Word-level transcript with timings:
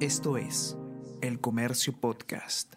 Esto 0.00 0.36
es 0.36 0.76
El 1.22 1.40
Comercio 1.40 1.98
Podcast. 1.98 2.74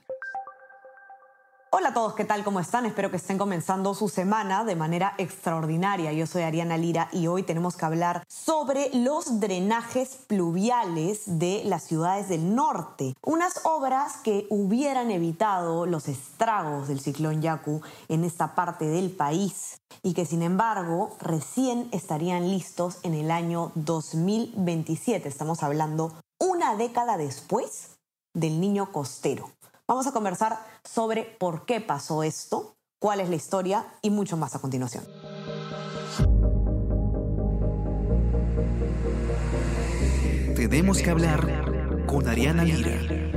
Hola 1.69 1.90
a 1.90 1.94
todos, 1.94 2.14
¿qué 2.14 2.23
tal? 2.23 2.45
¿Cómo 2.45 2.61
están? 2.61 2.85
Espero 2.85 3.11
que 3.11 3.18
estén 3.18 3.38
comenzando 3.38 3.94
su 3.94 4.07
semana 4.07 4.63
de 4.63 4.78
manera 4.78 5.15
extraordinaria. 5.18 6.13
Yo 6.13 6.26
soy 6.26 6.44
Ariana 6.44 6.78
Lira 6.78 7.10
y 7.12 7.28
hoy 7.28 7.44
tenemos 7.44 7.76
que 7.76 7.86
hablar 7.86 8.24
sobre 8.29 8.90
los 8.94 9.42
drenajes 9.42 10.16
pluviales 10.28 11.24
de 11.26 11.62
las 11.66 11.84
ciudades 11.84 12.29
del 12.29 12.55
norte. 12.55 13.13
Unas 13.22 13.65
obras 13.65 14.15
que 14.24 14.47
hubieran 14.49 15.12
evitado 15.12 15.86
los 15.86 16.07
estragos 16.07 16.88
del 16.88 17.01
ciclón 17.01 17.41
Yaku 17.41 17.81
en 18.07 18.23
esta 18.23 18.55
parte 18.55 18.86
del 18.86 19.11
país 19.11 19.81
y 20.04 20.13
que 20.13 20.25
sin 20.25 20.41
embargo 20.41 21.17
recién 21.20 21.89
estarían 21.91 22.49
listos 22.49 22.99
en 23.04 23.13
el 23.13 23.29
año 23.29 23.73
2027. 23.75 25.27
Estamos 25.27 25.63
hablando 25.63 26.13
una 26.70 26.77
década 26.77 27.17
después 27.17 27.97
del 28.33 28.61
niño 28.61 28.91
costero. 28.91 29.50
Vamos 29.87 30.05
a 30.05 30.11
conversar 30.11 30.59
sobre 30.83 31.23
por 31.23 31.65
qué 31.65 31.82
pasó 31.82 32.22
esto, 32.22 32.76
cuál 33.00 33.22
es 33.22 33.30
la 33.30 33.36
historia 33.36 33.88
y 34.04 34.12
mucho 34.12 34.38
más 34.38 34.55
a 34.55 34.59
continuación. 34.59 35.04
Tenemos 40.55 41.02
que 41.02 41.09
hablar 41.09 42.05
con 42.05 42.28
Ariana 42.28 42.64
Lira. 42.64 43.29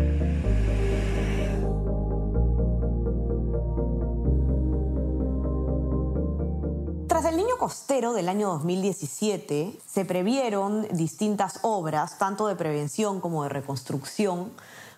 Costero 7.73 8.13
del 8.13 8.29
año 8.29 8.51
2017, 8.51 9.79
se 9.87 10.05
previeron 10.05 10.87
distintas 10.91 11.61
obras, 11.63 12.19
tanto 12.19 12.47
de 12.47 12.55
prevención 12.55 13.19
como 13.19 13.45
de 13.45 13.49
reconstrucción, 13.49 14.53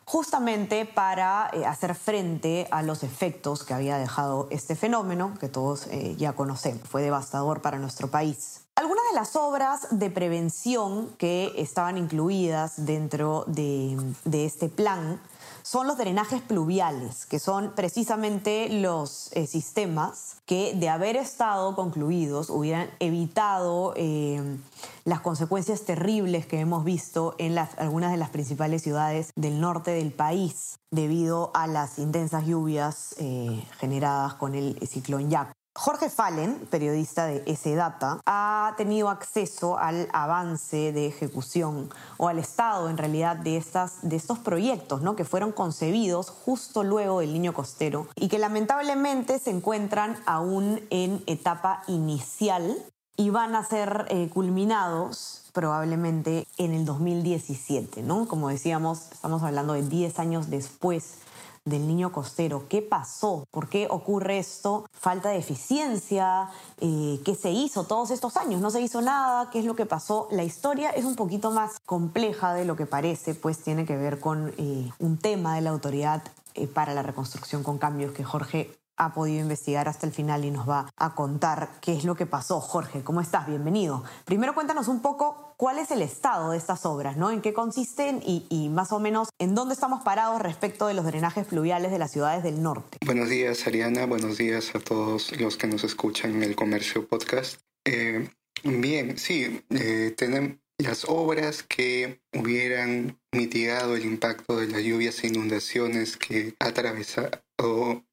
justamente 0.05 0.85
para 0.85 1.51
eh, 1.53 1.65
hacer 1.67 1.95
frente 1.95 2.67
a 2.73 2.83
los 2.83 3.05
efectos 3.05 3.63
que 3.63 3.75
había 3.75 3.97
dejado 3.97 4.49
este 4.51 4.75
fenómeno, 4.75 5.35
que 5.39 5.49
todos 5.49 5.87
eh, 5.87 6.17
ya 6.19 6.33
conocemos. 6.33 6.89
Fue 6.89 7.01
devastador 7.01 7.63
para 7.63 7.79
nuestro 7.79 8.09
país. 8.11 8.63
Algunas 8.75 9.05
de 9.13 9.21
las 9.21 9.37
obras 9.37 9.87
de 9.93 10.11
prevención 10.11 11.11
que 11.17 11.53
estaban 11.57 11.97
incluidas 11.97 12.85
dentro 12.85 13.45
de, 13.47 13.97
de 14.25 14.47
este 14.47 14.69
plan 14.69 15.21
son 15.65 15.87
los 15.87 15.97
drenajes 15.97 16.43
pluviales, 16.43 17.25
que 17.25 17.39
son 17.39 17.73
precisamente 17.75 18.69
los 18.69 19.33
eh, 19.33 19.47
sistemas 19.47 20.37
que 20.45 20.75
de 20.75 20.91
haber 20.91 21.17
estado 21.17 21.75
concluidos 21.75 22.51
hubieran 22.51 22.91
evitado 23.01 23.95
eh, 23.97 24.59
las 25.07 25.21
consecuencias 25.21 25.83
terribles 25.87 26.45
que 26.45 26.61
hemos 26.61 26.85
visto 26.85 27.35
en 27.39 27.57
algunas 27.57 28.11
de 28.11 28.19
las 28.19 28.29
principales 28.29 28.83
ciudades 28.83 29.33
del 29.37 29.59
norte 29.59 29.93
del 29.93 30.13
país 30.13 30.79
debido 30.91 31.51
a 31.55 31.67
las 31.67 31.99
intensas 31.99 32.47
lluvias 32.47 33.15
eh, 33.19 33.65
generadas 33.79 34.35
con 34.35 34.55
el 34.55 34.79
ciclón 34.87 35.31
Yaku. 35.31 35.64
Jorge 35.77 36.09
Fallen, 36.09 36.69
periodista 36.71 37.27
de 37.27 37.43
S-Data, 37.47 38.21
ha 38.27 38.75
tenido 38.77 39.11
acceso 39.11 39.77
al 39.77 40.09
avance 40.13 40.93
de 40.93 41.07
ejecución 41.07 41.91
o 42.17 42.29
al 42.29 42.39
estado 42.39 42.89
en 42.89 42.97
realidad 42.97 43.37
de, 43.37 43.57
estas, 43.57 43.99
de 44.03 44.15
estos 44.15 44.39
proyectos 44.39 45.03
¿no? 45.03 45.17
que 45.17 45.25
fueron 45.25 45.51
concebidos 45.51 46.31
justo 46.31 46.85
luego 46.85 47.19
del 47.21 47.33
Niño 47.33 47.53
Costero 47.53 48.07
y 48.15 48.29
que 48.29 48.39
lamentablemente 48.39 49.41
se 49.41 49.51
encuentran 49.51 50.17
aún 50.27 50.81
en 50.91 51.25
etapa 51.27 51.83
inicial 51.89 52.77
y 53.17 53.31
van 53.31 53.57
a 53.57 53.65
ser 53.65 54.07
eh, 54.11 54.29
culminados 54.33 55.51
probablemente 55.53 56.47
en 56.57 56.73
el 56.73 56.85
2017, 56.85 58.03
¿no? 58.03 58.27
Como 58.27 58.49
decíamos, 58.49 59.13
estamos 59.13 59.43
hablando 59.45 59.75
de 59.75 59.83
10 59.83 60.19
años 60.19 60.51
después 60.51 61.19
del 61.65 61.87
niño 61.87 62.13
costero. 62.13 62.67
¿Qué 62.69 62.83
pasó? 62.83 63.47
¿Por 63.51 63.69
qué 63.69 63.87
ocurre 63.91 64.39
esto? 64.39 64.87
¿Falta 64.93 65.31
de 65.31 65.39
eficiencia? 65.39 66.51
Eh, 66.81 67.21
¿Qué 67.25 67.35
se 67.35 67.51
hizo 67.51 67.85
todos 67.85 68.11
estos 68.11 68.37
años? 68.37 68.61
¿No 68.61 68.71
se 68.71 68.81
hizo 68.81 69.01
nada? 69.01 69.51
¿Qué 69.51 69.61
es 69.61 69.65
lo 69.65 69.75
que 69.75 69.87
pasó? 69.87 70.29
La 70.31 70.45
historia 70.45 70.91
es 70.91 71.05
un 71.05 71.17
poquito 71.17 71.51
más 71.51 71.79
compleja 71.87 72.53
de 72.55 72.65
lo 72.65 72.77
que 72.77 72.87
parece, 72.87 73.35
pues 73.35 73.59
tiene 73.59 73.87
que 73.87 73.97
ver 73.97 74.21
con 74.21 74.53
eh, 74.59 74.91
un 74.99 75.17
tema 75.17 75.55
de 75.55 75.63
la 75.63 75.71
autoridad 75.71 76.23
eh, 76.55 76.67
para 76.67 76.95
la 76.95 77.03
reconstrucción 77.03 77.63
con 77.63 77.79
cambios 77.79 78.13
que 78.13 78.25
Jorge 78.25 78.71
ha 78.97 79.13
podido 79.13 79.41
investigar 79.41 79.89
hasta 79.89 80.07
el 80.07 80.13
final 80.13 80.45
y 80.45 80.51
nos 80.51 80.69
va 80.69 80.89
a 80.97 81.15
contar 81.15 81.71
qué 81.81 81.97
es 81.97 82.05
lo 82.05 82.15
que 82.15 82.27
pasó. 82.27 82.61
Jorge, 82.61 83.03
¿cómo 83.03 83.21
estás? 83.21 83.47
Bienvenido. 83.47 84.05
Primero 84.25 84.55
cuéntanos 84.55 84.89
un 84.89 85.01
poco 85.01 85.55
cuál 85.57 85.79
es 85.79 85.91
el 85.91 86.03
estado 86.03 86.51
de 86.51 86.59
estas 86.59 86.87
obras, 86.87 87.17
¿no? 87.17 87.31
En 87.31 87.41
qué 87.41 87.53
consisten 87.53 88.21
y, 88.25 88.69
más 88.71 88.93
o 88.93 89.01
menos 89.01 89.29
en 89.39 89.55
dónde 89.55 89.75
estamos 89.75 90.03
parados 90.03 90.41
respecto 90.41 90.87
de 90.87 90.95
los 90.95 91.05
drenajes 91.05 91.47
fluviales 91.47 91.91
de 91.91 91.99
las 91.99 92.11
ciudades 92.11 92.43
del 92.43 92.63
norte. 92.63 92.99
Buenos 93.05 93.29
días, 93.29 93.67
Ariana. 93.67 94.07
Buenos 94.07 94.39
días 94.39 94.75
a 94.75 94.81
todos 94.81 95.39
los 95.41 95.57
que 95.57 95.67
nos 95.67 95.85
escuchan 95.85 96.33
en 96.33 96.43
el 96.43 96.57
Comercio 96.57 97.07
Podcast. 97.07 97.61
Eh, 97.85 98.31
bien, 98.63 99.19
sí, 99.19 99.65
eh, 99.71 100.15
tenemos 100.17 100.64
las 100.79 101.05
obras 101.07 101.63
que 101.63 102.21
hubieran 102.33 103.21
mitigado 103.33 103.97
el 103.97 104.05
impacto 104.05 104.57
de 104.57 104.69
las 104.69 104.83
lluvias 104.83 105.23
e 105.23 105.29
inundaciones 105.29 106.17
que 106.17 106.55
ha 106.59 106.67
atravesado 106.67 107.45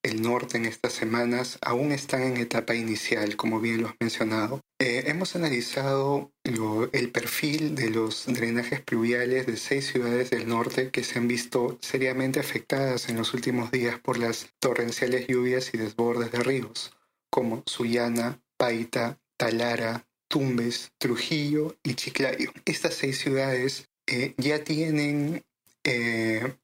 el 0.03 0.21
norte 0.21 0.57
en 0.57 0.65
estas 0.65 0.93
semanas 0.93 1.57
aún 1.61 1.91
están 1.91 2.21
en 2.21 2.37
etapa 2.37 2.75
inicial, 2.75 3.35
como 3.35 3.59
bien 3.59 3.81
lo 3.81 3.89
has 3.89 3.95
mencionado. 3.99 4.61
Eh, 4.79 5.03
hemos 5.07 5.35
analizado 5.35 6.31
el 6.43 7.11
perfil 7.11 7.75
de 7.75 7.89
los 7.89 8.25
drenajes 8.27 8.81
pluviales 8.81 9.47
de 9.47 9.57
seis 9.57 9.87
ciudades 9.87 10.29
del 10.29 10.47
norte 10.47 10.91
que 10.91 11.03
se 11.03 11.19
han 11.19 11.27
visto 11.27 11.77
seriamente 11.81 12.39
afectadas 12.39 13.09
en 13.09 13.17
los 13.17 13.33
últimos 13.33 13.71
días 13.71 13.99
por 13.99 14.17
las 14.17 14.49
torrenciales 14.59 15.27
lluvias 15.27 15.73
y 15.73 15.77
desbordes 15.77 16.31
de 16.31 16.39
ríos, 16.39 16.93
como 17.31 17.63
Sullana, 17.65 18.41
Paita, 18.57 19.19
Talara, 19.37 20.05
Tumbes, 20.31 20.91
Trujillo 20.97 21.75
y 21.83 21.95
Chiclayo. 21.95 22.53
Estas 22.63 22.93
seis 22.95 23.19
ciudades 23.19 23.89
eh, 24.07 24.33
ya 24.37 24.63
tienen 24.63 25.43
eh, 25.83 26.55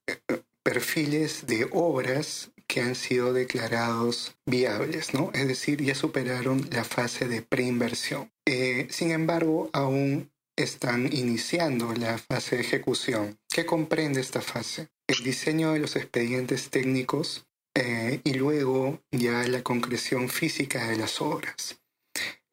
perfiles 0.63 1.45
de 1.47 1.67
obras 1.71 2.51
que 2.65 2.79
han 2.81 2.95
sido 2.95 3.33
declarados 3.33 4.35
viables, 4.45 5.13
¿no? 5.13 5.31
Es 5.33 5.47
decir, 5.47 5.83
ya 5.83 5.95
superaron 5.95 6.65
la 6.71 6.85
fase 6.85 7.27
de 7.27 7.41
preinversión. 7.41 8.31
Eh, 8.45 8.87
sin 8.89 9.11
embargo, 9.11 9.69
aún 9.73 10.31
están 10.55 11.11
iniciando 11.13 11.93
la 11.93 12.17
fase 12.17 12.55
de 12.55 12.61
ejecución. 12.61 13.37
¿Qué 13.49 13.65
comprende 13.65 14.21
esta 14.21 14.41
fase? 14.41 14.87
El 15.07 15.23
diseño 15.23 15.73
de 15.73 15.79
los 15.79 15.97
expedientes 15.97 16.69
técnicos 16.69 17.45
eh, 17.75 18.21
y 18.23 18.33
luego 18.33 19.01
ya 19.11 19.43
la 19.43 19.61
concreción 19.61 20.29
física 20.29 20.87
de 20.87 20.95
las 20.95 21.21
obras. 21.21 21.79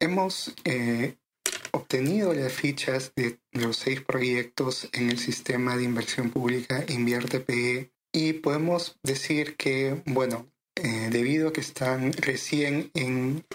Hemos 0.05 0.53
eh, 0.65 1.15
obtenido 1.71 2.31
las 2.35 2.53
fichas 2.53 3.11
de 3.15 3.39
los 3.53 3.77
seis 3.77 4.01
proyectos 4.01 4.87
en 4.93 5.09
el 5.09 5.17
sistema 5.17 5.75
de 5.75 5.83
inversión 5.83 6.29
pública 6.29 6.85
Invierte 6.89 7.39
PE 7.39 7.91
y 8.13 8.33
podemos 8.33 8.99
decir 9.01 9.55
que, 9.55 10.03
bueno, 10.05 10.45
eh, 10.75 11.09
debido 11.11 11.47
a 11.47 11.53
que 11.53 11.61
están 11.61 12.13
recién 12.13 12.91
en 12.93 13.47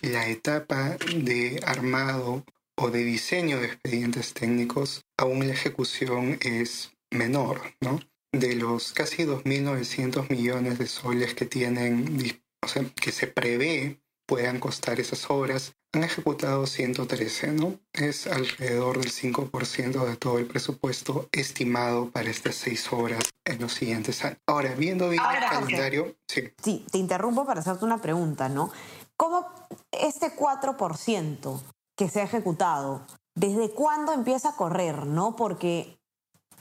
la 0.00 0.26
etapa 0.28 0.96
de 1.14 1.60
armado 1.66 2.46
o 2.78 2.88
de 2.88 3.04
diseño 3.04 3.60
de 3.60 3.66
expedientes 3.66 4.32
técnicos, 4.32 5.02
aún 5.18 5.46
la 5.46 5.52
ejecución 5.52 6.38
es 6.40 6.92
menor, 7.10 7.60
¿no? 7.82 8.00
De 8.32 8.54
los 8.54 8.94
casi 8.94 9.24
2.900 9.24 10.30
millones 10.30 10.78
de 10.78 10.86
soles 10.86 11.34
que 11.34 11.44
tienen, 11.44 12.18
o 12.62 12.94
que 12.94 13.12
se 13.12 13.26
prevé 13.26 14.00
puedan 14.26 14.60
costar 14.60 15.00
esas 15.00 15.28
obras, 15.28 15.74
han 15.92 16.04
ejecutado 16.04 16.66
113, 16.66 17.52
¿no? 17.52 17.74
Es 17.92 18.26
alrededor 18.26 18.98
del 18.98 19.10
5% 19.10 20.04
de 20.06 20.16
todo 20.16 20.38
el 20.38 20.46
presupuesto 20.46 21.28
estimado 21.32 22.10
para 22.10 22.30
estas 22.30 22.54
seis 22.54 22.92
obras 22.92 23.22
en 23.44 23.60
los 23.60 23.72
siguientes 23.72 24.24
años. 24.24 24.38
Ahora, 24.46 24.74
viendo 24.74 25.08
bien 25.08 25.22
el 25.22 25.48
calendario... 25.48 26.16
Sí. 26.28 26.52
sí, 26.62 26.86
te 26.90 26.98
interrumpo 26.98 27.44
para 27.44 27.60
hacerte 27.60 27.84
una 27.84 28.00
pregunta, 28.00 28.48
¿no? 28.48 28.70
¿Cómo 29.16 29.48
este 29.90 30.34
4% 30.36 31.60
que 31.96 32.08
se 32.08 32.20
ha 32.20 32.24
ejecutado, 32.24 33.04
desde 33.34 33.70
cuándo 33.70 34.12
empieza 34.12 34.50
a 34.50 34.56
correr, 34.56 35.06
no? 35.06 35.34
Porque 35.34 35.98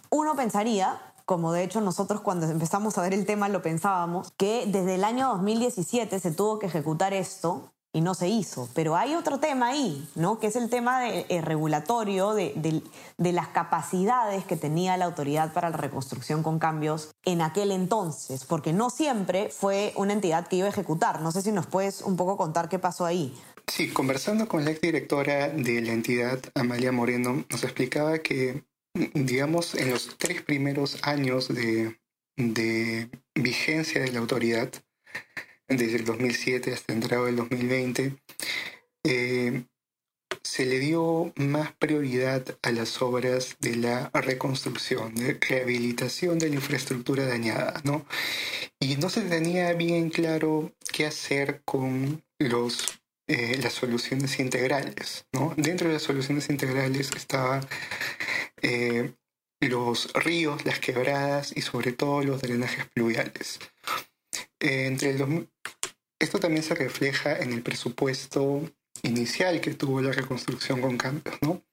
uno 0.10 0.36
pensaría 0.36 1.00
como 1.26 1.52
de 1.54 1.64
hecho 1.64 1.80
nosotros 1.80 2.22
cuando 2.22 2.48
empezamos 2.48 2.98
a 2.98 3.04
ver 3.04 3.14
el 3.14 3.28
tema 3.28 3.50
lo 3.50 3.62
pensábamos, 3.62 4.32
que 4.36 4.66
desde 4.66 4.96
el 4.96 5.04
año 5.04 5.28
2017 5.28 6.20
se 6.20 6.32
tuvo 6.32 6.58
que 6.58 6.66
ejecutar 6.66 7.14
esto 7.14 7.72
no 8.02 8.14
se 8.14 8.28
hizo. 8.28 8.70
Pero 8.74 8.96
hay 8.96 9.16
otro 9.16 9.40
tema 9.40 9.68
ahí, 9.68 10.08
¿no? 10.16 10.40
Que 10.40 10.48
es 10.48 10.56
el 10.56 10.70
tema 10.70 11.02
de, 11.02 11.26
eh, 11.30 11.42
regulatorio 11.42 12.34
de, 12.34 12.54
de, 12.56 12.82
de, 13.18 13.32
las 13.32 13.50
capacidades 13.50 14.46
que 14.46 14.56
tenía 14.56 14.98
la 14.98 15.06
autoridad 15.06 15.54
para 15.54 15.70
la 15.70 15.78
reconstrucción 15.78 16.44
con 16.44 16.60
cambios 16.60 17.12
en 17.26 17.42
aquel 17.42 17.72
entonces, 17.72 18.46
porque 18.46 18.74
no 18.74 18.90
siempre 18.90 19.50
fue 19.50 19.94
una 19.96 20.14
entidad 20.14 20.48
que 20.48 20.58
iba 20.58 20.68
a 20.68 20.72
ejecutar. 20.72 21.22
No 21.22 21.32
sé 21.32 21.42
si 21.42 21.52
nos 21.52 21.68
puedes 21.68 22.02
un 22.02 22.16
poco 22.16 22.38
contar 22.38 22.70
qué 22.70 22.80
pasó 22.80 23.06
ahí. 23.06 23.34
Sí, 23.68 23.90
conversando 23.90 24.48
con 24.48 24.66
la 24.66 24.72
exdirectora 24.72 25.50
de 25.50 25.82
la 25.82 25.94
entidad, 25.94 26.40
Amalia 26.56 26.92
Moreno, 26.92 27.46
nos 27.50 27.64
explicaba 27.64 28.18
que 28.20 28.64
digamos, 29.14 29.76
en 29.76 29.92
los 29.92 30.18
tres 30.18 30.42
primeros 30.42 30.98
años 31.04 31.48
de, 31.48 31.98
vigencia 33.36 34.02
de 34.02 34.12
la 34.12 34.20
autoridad, 34.20 34.72
desde 35.70 35.98
el 35.98 36.06
2007 36.06 36.74
hasta 36.74 36.94
entrado 36.94 37.26
del 37.26 37.38
2020, 37.38 38.16
eh, 39.04 39.64
se 40.44 40.66
le 40.66 40.80
dio 40.80 41.34
más 41.36 41.74
prioridad 41.74 42.44
a 42.62 42.72
las 42.72 43.02
obras 43.02 43.58
de 43.60 43.76
la 43.76 44.10
reconstrucción, 44.14 45.16
de 45.16 45.40
rehabilitación 45.40 46.40
de 46.40 46.50
la 46.50 46.56
infraestructura 46.56 47.26
dañada, 47.26 47.82
¿no? 47.84 48.06
Y 48.80 48.96
no 48.98 49.10
se 49.10 49.22
tenía 49.22 49.74
bien 49.74 50.10
claro 50.10 50.74
qué 50.92 51.06
hacer 51.06 51.62
con 51.66 52.24
los, 52.40 53.02
eh, 53.28 53.60
las 53.62 53.74
soluciones 53.74 54.40
integrales, 54.40 55.26
¿no? 55.34 55.54
Dentro 55.58 55.88
de 55.88 55.96
las 55.96 56.04
soluciones 56.04 56.50
integrales 56.50 57.12
estaban 57.16 57.68
eh, 58.62 59.14
los 59.62 60.14
ríos, 60.14 60.66
las 60.66 60.80
quebradas 60.80 61.54
y 61.56 61.62
sobre 61.62 61.92
todo 61.92 62.24
los 62.24 62.42
drenajes 62.42 62.86
pluviales. 62.88 63.60
Eh, 64.60 64.88
entre 64.88 65.16
esto 66.20 66.40
también 66.40 66.64
se 66.64 66.76
refleja 66.76 67.38
en 67.38 67.54
el 67.54 67.62
presupuesto 67.62 68.70
inicial 69.04 69.62
que 69.62 69.74
tuvo 69.74 70.02
la 70.02 70.12
reconstrucción 70.12 70.82
con 70.82 70.98
cambios, 70.98 71.38
¿no? 71.42 71.64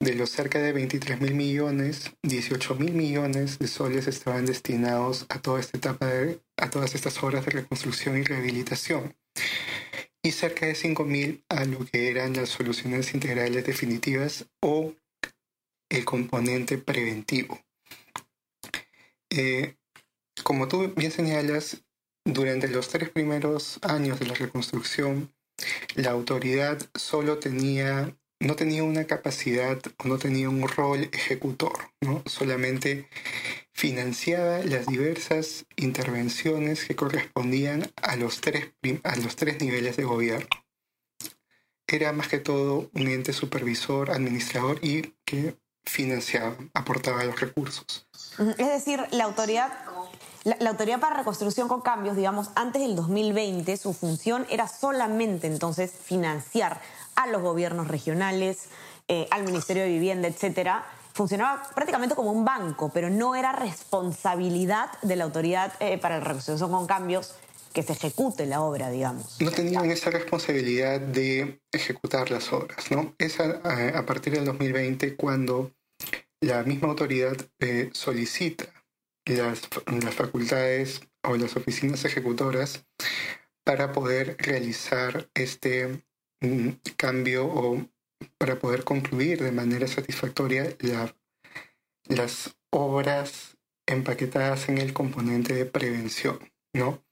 De 0.00 0.14
los 0.14 0.30
cerca 0.30 0.60
de 0.60 0.72
23 0.72 1.20
mil 1.20 1.34
millones, 1.34 2.10
18 2.22 2.74
mil 2.74 2.92
millones 2.92 3.58
de 3.58 3.68
soles 3.68 4.08
estaban 4.08 4.44
destinados 4.46 5.26
a 5.28 5.40
toda 5.40 5.60
esta 5.60 5.78
etapa 5.78 6.06
de, 6.06 6.40
a 6.56 6.68
todas 6.68 6.94
estas 6.94 7.22
obras 7.22 7.46
de 7.46 7.52
reconstrucción 7.52 8.18
y 8.18 8.24
rehabilitación. 8.24 9.16
Y 10.22 10.32
cerca 10.32 10.66
de 10.66 10.74
5 10.74 11.04
mil 11.04 11.44
a 11.48 11.64
lo 11.64 11.84
que 11.86 12.10
eran 12.10 12.34
las 12.34 12.48
soluciones 12.48 13.14
integrales 13.14 13.64
definitivas 13.64 14.46
o 14.60 14.94
el 15.90 16.04
componente 16.04 16.78
preventivo. 16.78 17.60
Eh, 19.30 19.76
como 20.42 20.66
tú 20.66 20.92
bien 20.96 21.12
señalas, 21.12 21.84
durante 22.24 22.68
los 22.68 22.88
tres 22.88 23.10
primeros 23.10 23.78
años 23.82 24.18
de 24.18 24.26
la 24.26 24.34
reconstrucción, 24.34 25.32
la 25.94 26.10
autoridad 26.10 26.78
solo 26.94 27.38
tenía, 27.38 28.16
no 28.40 28.56
tenía 28.56 28.82
una 28.82 29.04
capacidad 29.04 29.78
o 29.98 30.08
no 30.08 30.18
tenía 30.18 30.48
un 30.48 30.66
rol 30.66 31.08
ejecutor, 31.12 31.92
¿no? 32.00 32.22
solamente 32.26 33.08
financiaba 33.72 34.58
las 34.58 34.86
diversas 34.86 35.66
intervenciones 35.76 36.84
que 36.84 36.96
correspondían 36.96 37.90
a 38.02 38.16
los 38.16 38.40
tres, 38.40 38.72
a 39.02 39.16
los 39.16 39.36
tres 39.36 39.60
niveles 39.60 39.96
de 39.96 40.04
gobierno. 40.04 40.48
Era 41.86 42.12
más 42.12 42.28
que 42.28 42.38
todo 42.38 42.90
un 42.94 43.08
ente 43.08 43.32
supervisor, 43.32 44.10
administrador 44.10 44.78
y 44.82 45.14
que 45.24 45.56
financiaba, 45.84 46.56
aportaba 46.72 47.24
los 47.24 47.38
recursos. 47.40 48.08
Es 48.58 48.68
decir, 48.68 49.00
la 49.10 49.24
autoridad 49.24 49.70
la, 50.44 50.70
Autoridad 50.70 51.00
para 51.00 51.16
Reconstrucción 51.16 51.68
con 51.68 51.80
Cambios, 51.80 52.16
digamos, 52.16 52.50
antes 52.54 52.82
del 52.82 52.94
2020, 52.96 53.76
su 53.78 53.94
función 53.94 54.46
era 54.50 54.68
solamente 54.68 55.46
entonces 55.46 55.90
financiar 55.90 56.80
a 57.16 57.26
los 57.26 57.40
gobiernos 57.40 57.88
regionales, 57.88 58.68
eh, 59.08 59.26
al 59.30 59.44
Ministerio 59.44 59.84
de 59.84 59.88
Vivienda, 59.88 60.28
etcétera. 60.28 60.84
Funcionaba 61.14 61.62
prácticamente 61.74 62.14
como 62.14 62.30
un 62.30 62.44
banco, 62.44 62.90
pero 62.92 63.08
no 63.08 63.34
era 63.34 63.52
responsabilidad 63.52 64.90
de 65.00 65.16
la 65.16 65.24
Autoridad 65.24 65.72
eh, 65.80 65.96
para 65.96 66.18
la 66.18 66.24
Reconstrucción 66.24 66.70
con 66.70 66.86
Cambios 66.86 67.34
que 67.72 67.82
se 67.82 67.94
ejecute 67.94 68.44
la 68.46 68.60
obra, 68.60 68.90
digamos. 68.90 69.40
No 69.40 69.50
tenían 69.50 69.90
esa 69.90 70.10
responsabilidad 70.10 71.00
de 71.00 71.60
ejecutar 71.72 72.30
las 72.30 72.52
obras, 72.52 72.90
¿no? 72.90 73.14
Es 73.18 73.40
a, 73.40 73.60
eh, 73.88 74.02
partir 74.06 74.34
del 74.34 74.44
2020 74.44 75.16
cuando 75.16 75.72
la 76.40 76.62
misma 76.64 76.88
autoridad 76.88 77.36
solicita 77.92 78.73
las, 79.26 79.68
las 79.86 80.14
facultades 80.14 81.00
o 81.22 81.36
las 81.36 81.56
oficinas 81.56 82.04
ejecutoras 82.04 82.86
para 83.64 83.92
poder 83.92 84.36
realizar 84.38 85.28
este 85.34 86.04
mm, 86.40 86.68
cambio 86.96 87.46
o 87.46 87.86
para 88.38 88.58
poder 88.58 88.84
concluir 88.84 89.42
de 89.42 89.52
manera 89.52 89.86
satisfactoria 89.88 90.76
las 92.06 92.56
obras 92.70 93.56
empaquetadas 93.86 94.68
en 94.68 94.78
el 94.78 94.92
componente 94.92 95.54
de 95.54 95.66
prevención, 95.66 96.38
¿no? 96.74 97.02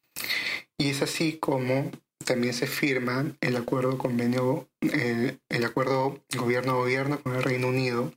Y 0.79 0.91
es 0.91 1.03
así 1.03 1.39
como 1.39 1.91
también 2.25 2.55
se 2.55 2.67
firma 2.67 3.37
el 3.41 3.57
acuerdo 3.57 3.99
convenio, 3.99 4.69
el, 4.81 5.41
el 5.49 5.65
acuerdo 5.65 6.23
gobierno-gobierno 6.37 7.23
con 7.23 7.35
el 7.35 7.43
Reino 7.43 7.69
Unido, 7.69 8.13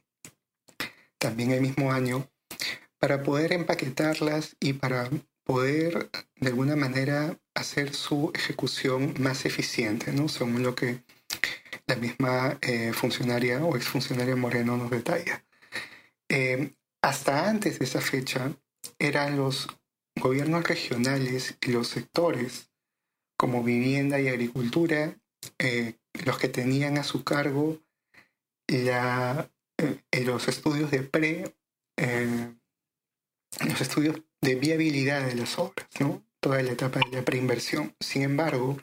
también 1.17 1.51
el 1.51 1.61
mismo 1.61 1.91
año, 1.91 2.29
para 3.05 3.21
poder 3.21 3.53
empaquetarlas 3.53 4.57
y 4.59 4.73
para 4.73 5.07
poder 5.43 6.09
de 6.37 6.47
alguna 6.47 6.75
manera 6.75 7.37
hacer 7.53 7.93
su 7.93 8.31
ejecución 8.33 9.13
más 9.19 9.45
eficiente, 9.45 10.11
¿no? 10.11 10.27
según 10.27 10.63
lo 10.63 10.73
que 10.73 11.03
la 11.85 11.97
misma 11.97 12.57
eh, 12.63 12.93
funcionaria 12.93 13.63
o 13.63 13.75
exfuncionaria 13.75 14.35
Moreno 14.35 14.75
nos 14.75 14.89
detalla. 14.89 15.45
Eh, 16.29 16.73
hasta 17.03 17.47
antes 17.47 17.77
de 17.77 17.85
esa 17.85 18.01
fecha 18.01 18.51
eran 18.97 19.37
los 19.37 19.67
gobiernos 20.19 20.67
regionales 20.67 21.59
y 21.61 21.73
los 21.73 21.89
sectores 21.89 22.71
como 23.37 23.61
vivienda 23.63 24.19
y 24.19 24.29
agricultura 24.29 25.15
eh, 25.59 25.93
los 26.25 26.39
que 26.39 26.49
tenían 26.49 26.97
a 26.97 27.03
su 27.03 27.23
cargo 27.23 27.77
la, 28.67 29.47
los 30.11 30.47
estudios 30.47 30.89
de 30.89 31.03
pre 31.03 31.53
los 33.67 33.81
estudios 33.81 34.21
de 34.41 34.55
viabilidad 34.55 35.25
de 35.25 35.35
las 35.35 35.57
obras, 35.57 35.87
¿no? 35.99 36.25
toda 36.45 36.61
la 36.61 36.73
etapa 36.73 36.99
de 36.99 37.17
la 37.17 37.25
preinversión. 37.25 37.95
Sin 37.99 38.21
embargo, 38.21 38.77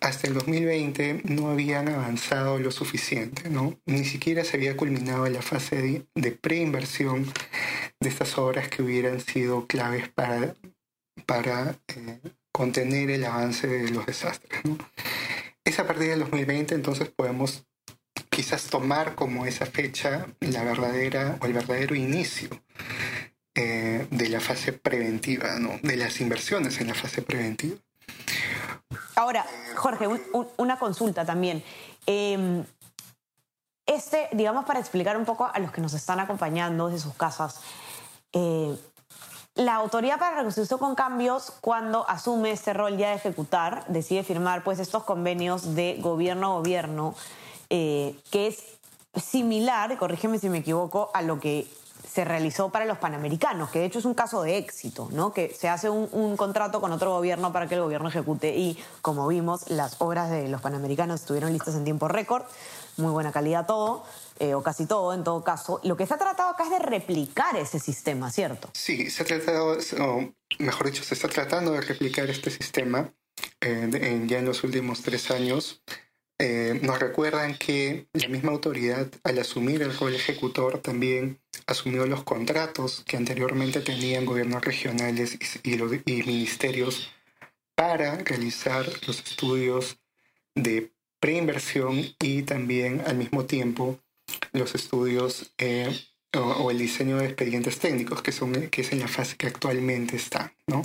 hasta 0.00 0.28
el 0.28 0.32
2020 0.32 1.20
no 1.24 1.50
habían 1.50 1.90
avanzado 1.90 2.58
lo 2.58 2.70
suficiente, 2.70 3.50
¿no? 3.50 3.78
Ni 3.84 4.06
siquiera 4.06 4.44
se 4.44 4.56
había 4.56 4.74
culminado 4.74 5.26
la 5.28 5.42
fase 5.42 6.06
de, 6.14 6.32
preinversión 6.32 7.30
de 8.00 8.08
estas 8.08 8.38
obras 8.38 8.68
que 8.68 8.82
hubieran 8.82 9.20
sido 9.20 9.66
claves 9.66 10.08
para, 10.08 10.54
para 11.26 11.78
eh, 11.88 12.20
contener 12.50 13.10
el 13.10 13.24
avance 13.26 13.66
de 13.66 13.90
los 13.90 14.06
desastres, 14.06 14.64
¿no? 14.64 14.78
Es 15.64 15.78
a 15.78 15.86
partir 15.86 16.08
del 16.08 16.20
2020 16.20 16.74
entonces 16.74 17.10
podemos 17.10 17.66
quizás 18.30 18.68
tomar 18.68 19.14
como 19.14 19.44
esa 19.44 19.66
fecha 19.66 20.26
la 20.40 20.64
verdadera 20.64 21.36
o 21.42 21.46
el 21.46 21.52
verdadero 21.52 21.94
inicio 21.94 22.48
eh, 23.54 24.06
de 24.10 24.28
la 24.28 24.40
fase 24.40 24.72
preventiva, 24.72 25.58
¿no? 25.58 25.78
de 25.82 25.96
las 25.96 26.20
inversiones 26.20 26.80
en 26.80 26.88
la 26.88 26.94
fase 26.94 27.22
preventiva. 27.22 27.76
Ahora, 29.16 29.46
Jorge, 29.76 30.08
una 30.56 30.78
consulta 30.78 31.24
también. 31.24 31.62
Em, 32.06 32.64
este, 33.86 34.28
digamos, 34.32 34.64
para 34.64 34.80
explicar 34.80 35.16
un 35.16 35.24
poco 35.24 35.48
a 35.52 35.58
los 35.58 35.70
que 35.70 35.80
nos 35.80 35.94
están 35.94 36.18
acompañando 36.20 36.88
desde 36.88 37.00
sus 37.00 37.14
casas, 37.14 37.60
eh, 38.32 38.76
la 39.54 39.76
Autoridad 39.76 40.18
para 40.18 40.36
Reconstrucción 40.36 40.80
con 40.80 40.96
Cambios, 40.96 41.52
cuando 41.60 42.08
asume 42.08 42.50
este 42.50 42.72
rol 42.72 42.96
ya 42.96 43.10
de 43.10 43.14
ejecutar, 43.14 43.84
decide 43.86 44.24
firmar 44.24 44.64
pues, 44.64 44.80
estos 44.80 45.04
convenios 45.04 45.76
de 45.76 45.98
gobierno 46.00 46.54
a 46.54 46.56
gobierno, 46.56 47.14
eh, 47.70 48.18
que 48.32 48.48
es 48.48 48.64
similar, 49.14 49.96
corrígeme 49.96 50.40
si 50.40 50.48
me 50.48 50.58
equivoco, 50.58 51.12
a 51.14 51.22
lo 51.22 51.38
que 51.38 51.68
se 52.14 52.24
realizó 52.24 52.70
para 52.70 52.84
los 52.84 52.98
panamericanos, 52.98 53.70
que 53.70 53.80
de 53.80 53.86
hecho 53.86 53.98
es 53.98 54.04
un 54.04 54.14
caso 54.14 54.42
de 54.42 54.56
éxito, 54.56 55.08
¿no? 55.10 55.32
que 55.32 55.52
se 55.52 55.68
hace 55.68 55.90
un, 55.90 56.36
contrato 56.36 56.80
con 56.80 56.92
otro 56.92 57.10
gobierno 57.10 57.52
para 57.52 57.66
que 57.66 57.74
el 57.74 57.80
gobierno 57.80 58.08
ejecute 58.08 58.56
y 58.56 58.78
como 59.02 59.26
vimos, 59.26 59.68
las 59.68 59.96
obras 60.00 60.30
de 60.30 60.48
los 60.48 60.60
panamericanos 60.60 61.22
estuvieron 61.22 61.52
listas 61.52 61.74
en 61.74 61.82
tiempo 61.82 62.06
récord, 62.06 62.44
muy 62.98 63.10
buena 63.10 63.32
calidad 63.32 63.66
todo, 63.66 64.04
eh, 64.38 64.54
o 64.54 64.62
casi 64.62 64.86
todo 64.86 65.12
en 65.12 65.24
todo 65.24 65.42
caso. 65.42 65.80
Lo 65.82 65.96
que 65.96 66.06
se 66.06 66.14
ha 66.14 66.18
tratado 66.18 66.50
acá 66.50 66.64
es 66.64 66.70
de 66.70 66.78
replicar 66.78 67.56
ese 67.56 67.80
sistema, 67.80 68.30
¿cierto? 68.30 68.70
Sí, 68.74 69.10
se 69.10 69.24
ha 69.24 69.26
tratado, 69.26 69.76
o 70.00 70.32
mejor 70.60 70.86
dicho, 70.86 71.02
se 71.02 71.14
está 71.14 71.26
tratando 71.26 71.72
de 71.72 71.80
replicar 71.80 72.30
este 72.30 72.50
sistema 72.50 73.12
eh, 73.60 74.24
ya 74.28 74.38
en 74.38 74.44
los 74.44 74.62
últimos 74.62 75.02
tres 75.02 75.32
años. 75.32 75.82
Eh, 76.38 76.80
nos 76.82 76.98
recuerdan 76.98 77.56
que 77.56 78.08
la 78.12 78.28
misma 78.28 78.50
autoridad, 78.50 79.08
al 79.22 79.38
asumir 79.38 79.82
el 79.82 79.96
rol 79.96 80.14
ejecutor, 80.14 80.78
también 80.78 81.40
asumió 81.66 82.06
los 82.06 82.24
contratos 82.24 83.04
que 83.06 83.16
anteriormente 83.16 83.80
tenían 83.80 84.26
gobiernos 84.26 84.64
regionales 84.64 85.38
y, 85.62 85.76
ministerios 86.24 87.10
para 87.76 88.16
realizar 88.18 88.86
los 89.06 89.20
estudios 89.20 89.98
de 90.56 90.92
preinversión 91.20 92.04
y 92.20 92.42
también 92.42 93.02
al 93.06 93.16
mismo 93.16 93.44
tiempo 93.44 94.00
los 94.52 94.74
estudios 94.74 95.54
eh, 95.58 95.88
o, 96.36 96.70
el 96.70 96.78
diseño 96.78 97.18
de 97.18 97.26
expedientes 97.26 97.78
técnicos, 97.78 98.22
que, 98.22 98.32
son, 98.32 98.68
que 98.70 98.82
es 98.82 98.92
en 98.92 99.00
la 99.00 99.08
fase 99.08 99.36
que 99.36 99.46
actualmente 99.46 100.16
está. 100.16 100.52
¿no? 100.66 100.82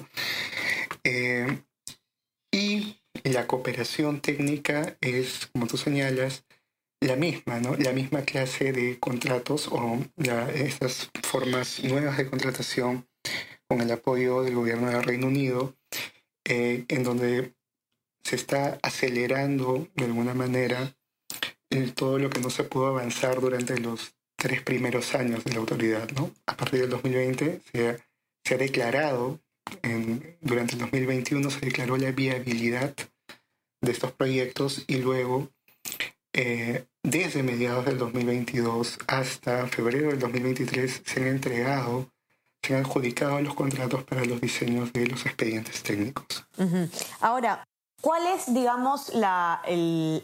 Eh, 1.03 1.63
y 2.51 2.98
la 3.29 3.47
cooperación 3.47 4.21
técnica 4.21 4.97
es, 5.01 5.47
como 5.53 5.67
tú 5.67 5.77
señalas, 5.77 6.45
la 7.01 7.15
misma, 7.15 7.59
¿no? 7.59 7.75
La 7.75 7.93
misma 7.93 8.23
clase 8.23 8.71
de 8.71 8.99
contratos 8.99 9.69
o 9.71 9.99
estas 10.53 11.09
formas 11.23 11.81
nuevas 11.83 12.17
de 12.17 12.29
contratación 12.29 13.07
con 13.67 13.81
el 13.81 13.91
apoyo 13.91 14.41
del 14.41 14.55
gobierno 14.55 14.89
del 14.89 15.03
Reino 15.03 15.27
Unido, 15.27 15.75
eh, 16.45 16.85
en 16.87 17.03
donde 17.03 17.53
se 18.23 18.35
está 18.35 18.79
acelerando 18.81 19.87
de 19.95 20.05
alguna 20.05 20.33
manera 20.33 20.95
todo 21.95 22.17
lo 22.17 22.29
que 22.29 22.41
no 22.41 22.49
se 22.49 22.63
pudo 22.63 22.87
avanzar 22.87 23.39
durante 23.39 23.77
los 23.79 24.15
tres 24.35 24.61
primeros 24.61 25.13
años 25.15 25.43
de 25.43 25.53
la 25.53 25.59
autoridad. 25.59 26.09
¿no? 26.11 26.31
A 26.47 26.57
partir 26.57 26.81
del 26.81 26.89
2020 26.89 27.61
se 27.71 27.89
ha, 27.89 27.97
se 28.43 28.55
ha 28.55 28.57
declarado, 28.57 29.39
durante 30.41 30.73
el 30.73 30.79
2021 30.79 31.49
se 31.49 31.59
declaró 31.59 31.97
la 31.97 32.11
viabilidad 32.11 32.95
de 33.81 33.91
estos 33.91 34.11
proyectos 34.11 34.83
y 34.87 34.97
luego 34.97 35.49
eh, 36.33 36.85
desde 37.03 37.43
mediados 37.43 37.85
del 37.85 37.97
2022 37.97 38.99
hasta 39.07 39.67
febrero 39.67 40.09
del 40.09 40.19
2023 40.19 41.01
se 41.05 41.21
han 41.21 41.27
entregado, 41.27 42.07
se 42.61 42.75
han 42.75 42.85
adjudicado 42.85 43.41
los 43.41 43.55
contratos 43.55 44.03
para 44.03 44.25
los 44.25 44.39
diseños 44.39 44.93
de 44.93 45.07
los 45.07 45.25
expedientes 45.25 45.81
técnicos. 45.81 46.45
Ahora, 47.19 47.67
¿cuál 48.01 48.27
es, 48.27 48.53
digamos, 48.53 49.13
la, 49.13 49.61
el, 49.65 50.23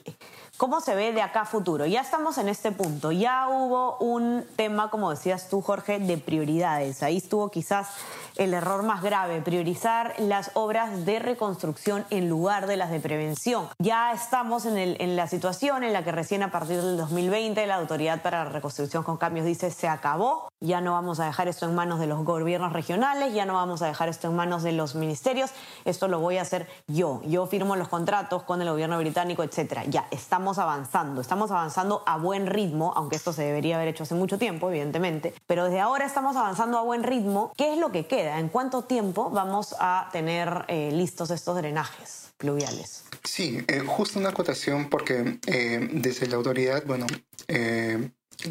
¿Cómo 0.57 0.79
se 0.79 0.95
ve 0.95 1.11
de 1.11 1.21
acá 1.21 1.41
a 1.41 1.45
futuro? 1.45 1.85
Ya 1.85 1.99
estamos 1.99 2.37
en 2.37 2.47
este 2.47 2.71
punto. 2.71 3.11
Ya 3.11 3.49
hubo 3.49 3.97
un 3.97 4.45
tema, 4.55 4.89
como 4.89 5.09
decías 5.09 5.49
tú, 5.49 5.61
Jorge, 5.61 5.99
de 5.99 6.17
prioridades. 6.17 7.03
Ahí 7.03 7.17
estuvo 7.17 7.51
quizás 7.51 7.89
el 8.37 8.53
error 8.53 8.83
más 8.83 9.01
grave, 9.01 9.41
priorizar 9.41 10.13
las 10.17 10.51
obras 10.53 11.05
de 11.05 11.19
reconstrucción 11.19 12.05
en 12.09 12.29
lugar 12.29 12.67
de 12.67 12.77
las 12.77 12.91
de 12.91 12.99
prevención. 12.99 13.67
Ya 13.79 14.11
estamos 14.11 14.65
en, 14.65 15.15
la 15.15 15.27
situación 15.27 15.83
en 15.83 15.93
la 15.93 16.03
que 16.03 16.11
recién 16.11 16.43
a 16.43 16.51
partir 16.51 16.81
del 16.81 16.97
2020 16.97 17.65
la 17.67 17.75
Autoridad 17.75 18.21
para 18.21 18.43
la 18.43 18.49
Reconstrucción 18.49 19.03
con 19.03 19.17
Cambios 19.17 19.45
dice 19.45 19.71
se 19.71 19.87
acabó, 19.87 20.49
ya 20.59 20.81
no 20.81 20.93
vamos 20.93 21.19
a 21.19 21.25
dejar 21.25 21.47
esto 21.47 21.65
en 21.65 21.75
manos 21.75 21.99
de 21.99 22.07
los 22.07 22.23
gobiernos 22.23 22.73
regionales, 22.73 23.33
ya 23.33 23.45
no 23.45 23.53
vamos 23.53 23.81
a 23.81 23.87
dejar 23.87 24.09
esto 24.09 24.27
en 24.27 24.35
manos 24.35 24.63
de 24.63 24.71
los 24.71 24.95
ministerios, 24.95 25.51
esto 25.85 26.07
lo 26.07 26.19
voy 26.19 26.37
a 26.37 26.41
hacer 26.41 26.67
yo. 26.87 27.21
Yo 27.25 27.47
firmo 27.47 27.75
los 27.75 27.87
contratos 27.87 28.43
con 28.43 28.61
el 28.61 28.69
gobierno 28.69 28.97
británico, 28.97 29.43
etcétera. 29.43 29.83
Ya 29.85 30.07
estamos 30.11 30.57
avanzando, 30.57 31.21
estamos 31.21 31.51
avanzando 31.51 32.03
a 32.05 32.17
buen 32.17 32.47
ritmo, 32.47 32.93
aunque 32.95 33.15
esto 33.15 33.33
se 33.33 33.43
debería 33.43 33.75
haber 33.75 33.89
hecho 33.89 34.03
hace 34.03 34.15
mucho 34.15 34.37
tiempo, 34.37 34.69
evidentemente, 34.69 35.33
pero 35.47 35.65
desde 35.65 35.79
ahora 35.79 36.05
estamos 36.05 36.35
avanzando 36.35 36.77
a 36.77 36.81
buen 36.81 37.03
ritmo. 37.03 37.51
¿Qué 37.55 37.73
es 37.73 37.79
lo 37.79 37.91
que 37.91 38.07
queda? 38.07 38.24
¿En 38.27 38.49
cuánto 38.49 38.83
tiempo 38.83 39.29
vamos 39.29 39.75
a 39.79 40.09
tener 40.11 40.65
eh, 40.67 40.91
listos 40.91 41.31
estos 41.31 41.55
drenajes 41.55 42.33
pluviales? 42.37 43.05
Sí, 43.23 43.63
eh, 43.67 43.79
justo 43.79 44.19
una 44.19 44.29
acotación 44.29 44.89
porque 44.89 45.39
eh, 45.47 45.89
desde 45.93 46.27
la 46.27 46.35
autoridad, 46.37 46.83
bueno, 46.85 47.05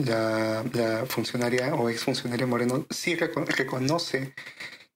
la, 0.07 1.05
funcionaria 1.09 1.75
o 1.75 1.89
exfuncionaria 1.89 2.47
Moreno 2.47 2.87
sí 2.91 3.15
reconoce 3.17 4.35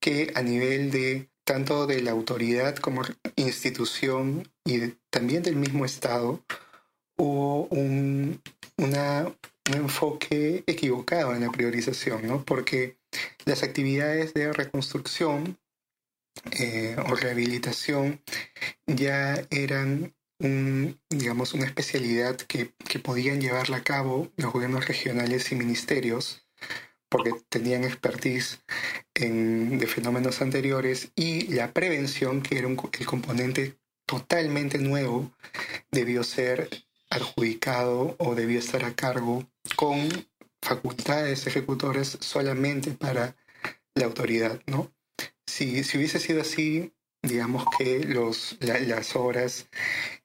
que 0.00 0.32
a 0.34 0.42
nivel 0.42 0.90
de 0.90 1.30
tanto 1.44 1.86
de 1.86 2.02
la 2.02 2.10
autoridad 2.10 2.76
como 2.76 3.02
institución 3.36 4.46
y 4.64 4.88
también 5.10 5.42
del 5.42 5.56
mismo 5.56 5.84
Estado, 5.84 6.44
hubo 7.16 7.64
un, 7.68 8.40
una, 8.76 9.26
un 9.70 9.74
enfoque 9.74 10.62
equivocado 10.66 11.34
en 11.34 11.40
la 11.42 11.50
priorización, 11.50 12.26
¿no? 12.26 12.44
Porque 12.44 12.98
las 13.44 13.62
actividades 13.62 14.34
de 14.34 14.52
reconstrucción 14.52 15.58
eh, 16.52 16.96
o 17.08 17.14
rehabilitación 17.14 18.20
ya 18.86 19.42
eran 19.50 20.14
digamos, 21.10 21.52
una 21.52 21.66
especialidad 21.66 22.36
que, 22.36 22.72
que, 22.88 23.00
podían 23.00 23.40
llevarla 23.40 23.78
a 23.78 23.82
cabo 23.82 24.30
los 24.36 24.52
gobiernos 24.52 24.86
regionales 24.86 25.50
y 25.50 25.56
ministerios 25.56 26.46
porque 27.08 27.32
tenían 27.48 27.84
expertise 27.84 28.60
en, 29.14 29.78
de 29.78 29.86
fenómenos 29.86 30.40
anteriores 30.40 31.10
y 31.16 31.48
la 31.54 31.72
prevención, 31.72 32.42
que 32.42 32.58
era 32.58 32.68
el 32.68 33.06
componente 33.06 33.78
totalmente 34.06 34.78
nuevo, 34.78 35.30
debió 35.90 36.22
ser 36.22 36.68
adjudicado 37.10 38.14
o 38.18 38.34
debió 38.34 38.58
estar 38.58 38.84
a 38.84 38.94
cargo 38.94 39.44
con 39.76 40.08
facultades 40.62 41.46
ejecutores 41.46 42.18
solamente 42.20 42.92
para 42.92 43.36
la 43.94 44.06
autoridad, 44.06 44.60
¿no? 44.66 44.92
Si, 45.46 45.82
si 45.84 45.98
hubiese 45.98 46.18
sido 46.18 46.42
así, 46.42 46.92
digamos 47.22 47.64
que 47.78 48.04
los, 48.04 48.56
las 48.60 49.16
obras 49.16 49.68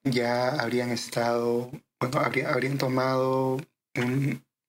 ya 0.03 0.49
habrían 0.49 0.91
estado, 0.91 1.71
bueno, 1.99 2.19
habrían 2.19 2.77
tomado 2.77 3.57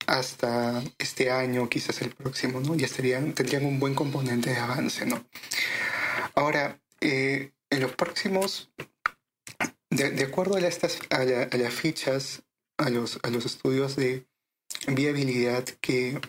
hasta 0.06 0.82
este 0.98 1.30
año, 1.30 1.68
quizás 1.68 2.02
el 2.02 2.10
próximo, 2.10 2.60
¿no? 2.60 2.74
Ya 2.74 2.86
estarían, 2.86 3.32
tendrían 3.32 3.64
un 3.64 3.80
buen 3.80 3.94
componente 3.94 4.50
de 4.50 4.56
avance, 4.56 5.06
¿no? 5.06 5.24
Ahora, 6.34 6.80
eh, 7.00 7.52
en 7.70 7.80
los 7.80 7.92
próximos, 7.94 8.70
de, 9.90 10.24
acuerdo 10.24 10.56
a, 10.56 10.60
estas, 10.60 10.98
a, 11.10 11.24
las 11.24 11.74
fichas, 11.74 12.42
a 12.78 12.90
los, 12.90 13.18
a 13.22 13.30
los 13.30 13.46
estudios 13.46 13.96
de 13.96 14.26
viabilidad 14.86 15.64
que 15.80 16.20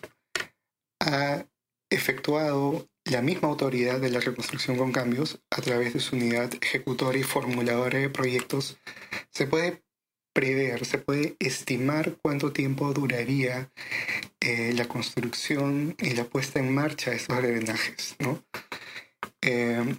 ha 1.00 1.46
efectuado 1.90 2.88
la 3.06 3.22
misma 3.22 3.50
autoridad 3.50 4.00
de 4.00 4.10
la 4.10 4.20
reconstrucción 4.20 4.78
con 4.78 4.92
cambios 4.92 5.40
a 5.52 5.62
través 5.62 5.94
de 5.94 6.00
su 6.00 6.16
unidad 6.16 6.52
ejecutora 6.60 7.18
y 7.18 7.24
formuladora 7.24 8.00
de 8.00 8.10
proyectos, 8.10 8.80
se 9.30 9.46
puede 9.46 9.84
prever, 10.34 10.86
se 10.86 10.98
puede 10.98 11.36
estimar 11.40 12.18
cuánto 12.22 12.52
tiempo 12.52 12.92
duraría 12.94 13.72
eh, 14.42 14.74
la 14.74 14.88
construcción 14.88 15.96
y 16.00 16.12
la 16.12 16.26
puesta 16.26 16.60
en 16.60 16.74
marcha 16.74 17.12
de 17.12 17.18
estos 17.18 17.42
drenajes. 17.42 18.16
¿no? 18.20 18.44
Eh, 19.42 19.96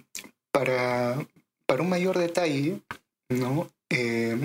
para, 0.51 1.25
para, 1.65 1.81
un 1.81 1.89
mayor 1.89 2.17
detalle, 2.17 2.81
¿no? 3.29 3.71
Eh, 3.89 4.37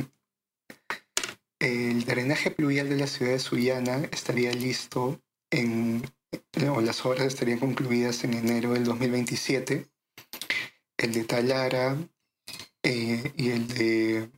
el 1.63 2.05
drenaje 2.05 2.51
pluvial 2.51 2.89
de 2.89 2.97
la 2.97 3.07
ciudad 3.07 3.31
de 3.31 3.39
Sullana 3.39 4.09
estaría 4.11 4.53
listo 4.53 5.23
en, 5.49 6.03
o 6.75 6.81
las 6.81 7.07
obras 7.07 7.27
estarían 7.27 7.61
concluidas 7.61 8.25
en 8.25 8.35
enero 8.35 8.73
del 8.73 8.83
2027. 8.83 9.87
El 10.97 11.13
de 11.13 11.25
Talara 11.25 11.97
eh, 12.83 13.33
y 13.37 13.51
el 13.51 13.69
de 13.69 14.29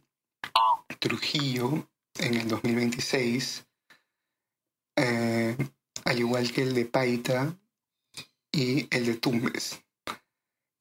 Trujillo 0.99 1.89
en 2.19 2.35
el 2.35 2.47
2026, 2.47 3.67
eh, 4.97 5.57
al 6.05 6.19
igual 6.19 6.53
que 6.53 6.63
el 6.63 6.75
de 6.75 6.85
Paita 6.85 7.59
y 8.53 8.87
el 8.95 9.07
de 9.07 9.15
Tumbes 9.15 9.84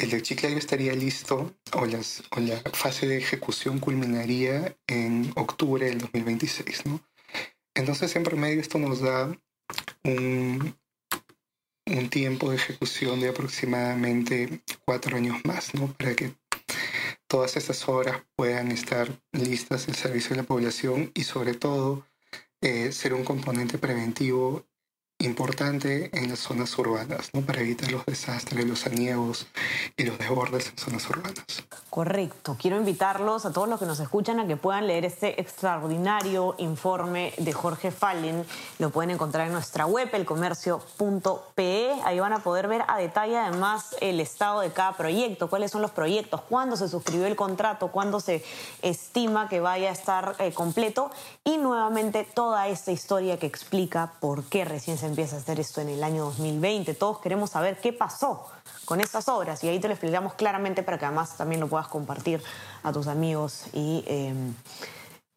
el 0.04 0.10
de 0.10 0.22
Chiclayo 0.22 0.58
estaría 0.58 0.94
listo 0.94 1.56
o 1.72 1.86
la 1.86 2.60
fase 2.74 3.08
de 3.08 3.18
ejecución 3.18 3.80
culminaría 3.80 4.76
en 4.86 5.32
octubre 5.36 5.86
del 5.86 6.00
2026, 6.00 6.86
¿no? 6.88 7.00
Entonces, 7.74 8.14
en 8.18 8.24
promedio, 8.24 8.60
esto 8.60 8.78
nos 8.78 9.00
da 9.00 9.36
un, 10.04 10.76
un 11.88 12.10
tiempo 12.10 12.50
de 12.50 12.58
ejecución 12.58 13.22
de 13.22 13.30
aproximadamente 13.30 14.62
cuatro 14.86 15.16
años 15.16 15.38
más, 15.46 15.74
¿no? 15.74 15.94
Para 15.94 16.16
que 16.16 16.34
todas 17.28 17.56
estas 17.56 17.88
obras 17.88 18.24
puedan 18.36 18.72
estar 18.72 19.08
listas 19.32 19.88
en 19.88 19.96
servicio 19.96 20.32
de 20.32 20.42
la 20.42 20.48
población 20.48 21.12
y 21.14 21.24
sobre 21.24 21.54
todo 21.54 22.06
eh, 22.62 22.92
ser 22.92 23.14
un 23.14 23.24
componente 23.24 23.78
preventivo 23.78 24.66
importante 25.24 26.10
en 26.18 26.30
las 26.30 26.40
zonas 26.40 26.78
urbanas, 26.78 27.30
¿no? 27.34 27.42
para 27.42 27.62
evitar 27.62 27.92
los 27.92 28.06
desastres, 28.06 28.66
los 28.66 28.86
aniegos 28.86 29.48
y 29.98 30.04
los 30.04 30.18
desbordes 30.18 30.70
en 30.70 30.78
zonas 30.78 31.10
urbanas. 31.10 31.46
Correcto. 31.90 32.58
Quiero 32.60 32.78
invitarlos 32.78 33.46
a 33.46 33.54
todos 33.54 33.70
los 33.70 33.80
que 33.80 33.86
nos 33.86 34.00
escuchan 34.00 34.40
a 34.40 34.48
que 34.48 34.58
puedan 34.58 34.88
leer 34.88 35.06
este 35.06 35.40
extraordinario 35.40 36.56
informe 36.58 37.34
de 37.38 37.54
Jorge 37.54 37.92
Fallen. 37.92 38.46
Lo 38.80 38.90
pueden 38.90 39.12
encontrar 39.12 39.46
en 39.46 39.54
nuestra 39.54 39.86
web, 39.86 40.10
elcomercio.pe. 40.12 41.92
Ahí 42.04 42.20
van 42.20 42.34
a 42.34 42.40
poder 42.40 42.68
ver 42.68 42.84
a 42.88 42.98
detalle 42.98 43.38
además 43.38 43.96
el 44.02 44.20
estado 44.20 44.62
de 44.62 44.72
cada 44.72 44.98
proyecto, 44.98 45.50
cuáles 45.50 45.72
son 45.72 45.84
los 45.84 45.92
proyectos, 45.92 46.42
cuándo 46.50 46.78
se 46.78 46.88
suscribió 46.88 47.28
el 47.28 47.36
contrato, 47.36 47.90
cuándo 47.90 48.20
se 48.20 48.44
estima 48.82 49.48
que 49.48 49.60
vaya 49.60 49.90
a 49.90 49.94
estar 49.94 50.36
eh, 50.40 50.52
completo 50.52 51.12
y 51.44 51.58
nuevamente 51.58 52.28
toda 52.34 52.68
esta 52.70 52.92
historia 52.92 53.38
que 53.38 53.46
explica 53.46 54.14
por 54.20 54.44
qué 54.46 54.66
recién 54.66 54.98
se 54.98 55.06
empieza 55.14 55.36
a 55.36 55.40
hacer 55.40 55.60
esto 55.60 55.80
en 55.80 55.90
el 55.90 56.04
año 56.04 56.26
2020. 56.26 56.96
Todos 56.96 57.20
queremos 57.20 57.52
saber 57.52 57.80
qué 57.80 57.94
pasó 57.94 58.48
con 58.86 59.00
estas 59.00 59.28
obras 59.30 59.64
y 59.64 59.70
ahí 59.70 59.80
te 59.80 59.88
lo 59.88 59.94
explicamos 59.94 60.34
claramente 60.34 60.82
para 60.82 60.98
que 60.98 61.06
además 61.06 61.38
también 61.38 61.62
lo 61.62 61.68
puedas 61.68 61.88
compartir 61.88 62.42
a 62.82 62.92
tus 62.92 63.06
amigos 63.06 63.66
y 63.74 64.04
em, 64.08 64.56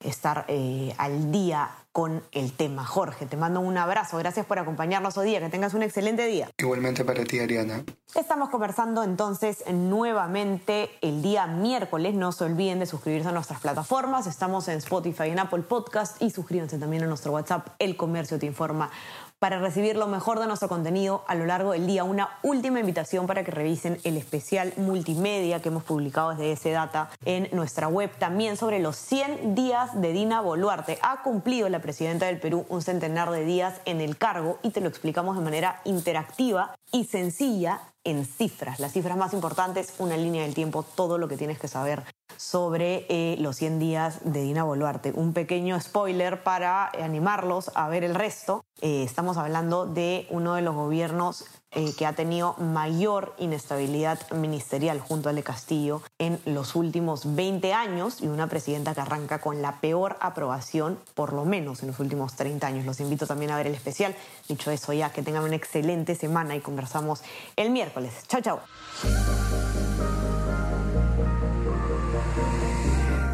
estar 0.00 0.46
eh, 0.48 0.94
al 0.96 1.30
día 1.30 1.68
con 1.92 2.22
el 2.32 2.52
tema. 2.52 2.84
Jorge, 2.84 3.24
te 3.24 3.38
mando 3.38 3.60
un 3.60 3.78
abrazo. 3.78 4.18
Gracias 4.18 4.44
por 4.44 4.58
acompañarnos 4.58 5.16
hoy 5.16 5.28
día. 5.28 5.40
Que 5.40 5.48
tengas 5.48 5.72
un 5.72 5.82
excelente 5.82 6.26
día. 6.26 6.50
Igualmente 6.58 7.06
para 7.06 7.24
ti, 7.24 7.38
Ariana. 7.38 7.84
Estamos 8.14 8.50
conversando 8.50 9.02
entonces 9.02 9.64
nuevamente 9.72 10.90
el 11.00 11.22
día 11.22 11.46
miércoles. 11.46 12.14
No 12.14 12.32
se 12.32 12.44
olviden 12.44 12.80
de 12.80 12.86
suscribirse 12.86 13.30
a 13.30 13.32
nuestras 13.32 13.60
plataformas. 13.60 14.26
Estamos 14.26 14.68
en 14.68 14.76
Spotify, 14.76 15.30
en 15.30 15.38
Apple 15.38 15.62
Podcast 15.62 16.20
y 16.20 16.30
suscríbanse 16.30 16.76
también 16.76 17.02
a 17.02 17.06
nuestro 17.06 17.32
WhatsApp, 17.32 17.68
El 17.78 17.96
Comercio 17.96 18.38
Te 18.38 18.44
Informa 18.44 18.90
para 19.38 19.58
recibir 19.58 19.96
lo 19.96 20.06
mejor 20.06 20.40
de 20.40 20.46
nuestro 20.46 20.68
contenido 20.68 21.24
a 21.26 21.34
lo 21.34 21.46
largo 21.46 21.72
del 21.72 21.86
día. 21.86 22.04
Una 22.04 22.30
última 22.42 22.80
invitación 22.80 23.26
para 23.26 23.44
que 23.44 23.50
revisen 23.50 23.98
el 24.04 24.16
especial 24.16 24.72
multimedia 24.76 25.60
que 25.60 25.68
hemos 25.68 25.84
publicado 25.84 26.30
desde 26.30 26.52
ese 26.52 26.70
data 26.70 27.10
en 27.24 27.48
nuestra 27.52 27.88
web. 27.88 28.10
También 28.18 28.56
sobre 28.56 28.78
los 28.78 28.96
100 28.96 29.54
días 29.54 30.00
de 30.00 30.12
Dina 30.12 30.40
Boluarte. 30.40 30.98
Ha 31.02 31.22
cumplido 31.22 31.68
la 31.68 31.80
presidenta 31.80 32.26
del 32.26 32.40
Perú 32.40 32.66
un 32.68 32.82
centenar 32.82 33.30
de 33.30 33.44
días 33.44 33.80
en 33.84 34.00
el 34.00 34.16
cargo 34.16 34.58
y 34.62 34.70
te 34.70 34.80
lo 34.80 34.88
explicamos 34.88 35.36
de 35.36 35.42
manera 35.42 35.80
interactiva 35.84 36.74
y 36.92 37.04
sencilla 37.04 37.80
en 38.06 38.24
cifras. 38.24 38.80
Las 38.80 38.92
cifras 38.92 39.16
más 39.16 39.34
importantes, 39.34 39.94
una 39.98 40.16
línea 40.16 40.42
del 40.42 40.54
tiempo, 40.54 40.82
todo 40.82 41.18
lo 41.18 41.28
que 41.28 41.36
tienes 41.36 41.58
que 41.58 41.68
saber 41.68 42.04
sobre 42.36 43.06
eh, 43.08 43.36
los 43.38 43.56
100 43.56 43.78
días 43.78 44.20
de 44.24 44.42
Dina 44.42 44.64
Boluarte. 44.64 45.12
Un 45.14 45.32
pequeño 45.32 45.78
spoiler 45.80 46.42
para 46.42 46.88
animarlos 46.88 47.70
a 47.74 47.88
ver 47.88 48.04
el 48.04 48.14
resto. 48.14 48.64
Eh, 48.80 49.02
estamos 49.02 49.36
hablando 49.36 49.86
de 49.86 50.26
uno 50.30 50.54
de 50.54 50.62
los 50.62 50.74
gobiernos 50.74 51.44
eh, 51.78 51.92
que 51.92 52.06
ha 52.06 52.14
tenido 52.14 52.54
mayor 52.54 53.34
inestabilidad 53.36 54.18
ministerial 54.30 54.98
junto 54.98 55.28
a 55.28 55.34
Le 55.34 55.42
Castillo 55.42 56.00
en 56.18 56.40
los 56.46 56.74
últimos 56.74 57.36
20 57.36 57.74
años 57.74 58.22
y 58.22 58.28
una 58.28 58.46
presidenta 58.46 58.94
que 58.94 59.02
arranca 59.02 59.42
con 59.42 59.60
la 59.60 59.78
peor 59.82 60.16
aprobación, 60.20 60.98
por 61.14 61.34
lo 61.34 61.44
menos 61.44 61.82
en 61.82 61.88
los 61.88 62.00
últimos 62.00 62.34
30 62.34 62.66
años. 62.66 62.86
Los 62.86 63.00
invito 63.00 63.26
también 63.26 63.50
a 63.50 63.58
ver 63.58 63.66
el 63.66 63.74
especial. 63.74 64.16
Dicho 64.48 64.70
eso, 64.70 64.94
ya 64.94 65.12
que 65.12 65.22
tengan 65.22 65.44
una 65.44 65.56
excelente 65.56 66.14
semana 66.14 66.56
y 66.56 66.60
conversamos 66.60 67.20
el 67.56 67.68
miércoles. 67.68 68.24
Chao, 68.26 68.40
chao. 68.40 68.60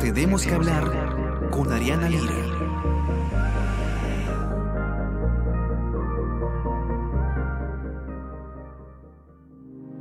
Tenemos 0.01 0.45
que 0.45 0.53
hablar 0.53 1.49
con 1.53 1.73
Ariana 1.73 2.09
Lira. 2.09 2.82